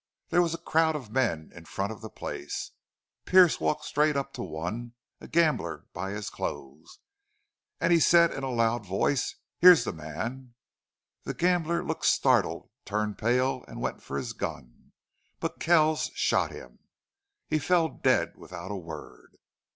There 0.29 0.41
was 0.41 0.55
a 0.55 0.57
crowd 0.57 0.95
of 0.95 1.11
men 1.11 1.51
in 1.53 1.65
front 1.65 1.91
of 1.91 2.01
the 2.01 2.09
place. 2.09 2.71
Pearce 3.25 3.59
walked 3.61 3.85
straight 3.85 4.17
up 4.17 4.33
to 4.33 4.41
one 4.41 4.93
a 5.19 5.27
gambler 5.27 5.85
by 5.93 6.09
his 6.09 6.31
clothes. 6.31 6.97
And 7.79 7.93
he 7.93 7.99
said 7.99 8.33
in 8.33 8.41
a 8.43 8.49
loud 8.49 8.83
voice. 8.83 9.35
'Here's 9.59 9.83
the 9.83 9.93
man!'... 9.93 10.55
The 11.25 11.35
gambler 11.35 11.83
looked 11.83 12.05
startled, 12.07 12.71
turned 12.83 13.19
pale, 13.19 13.63
and 13.67 13.79
went 13.79 14.01
for 14.01 14.17
his 14.17 14.33
gun. 14.33 14.91
But 15.39 15.59
Kells 15.59 16.09
shot 16.15 16.49
him!... 16.49 16.79
He 17.47 17.59
fell 17.59 17.87
dead, 17.87 18.35
without 18.37 18.71
a 18.71 18.75
word. 18.77 19.37